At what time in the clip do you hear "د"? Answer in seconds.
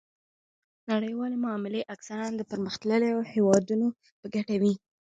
2.35-2.41